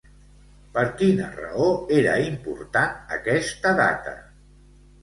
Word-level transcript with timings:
Per 0.77 0.85
quina 1.01 1.27
raó 1.35 1.67
era 1.99 2.17
important 2.31 2.99
aquesta 3.21 3.79
data? 3.85 4.17